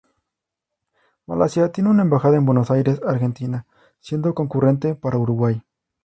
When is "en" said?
2.37-2.45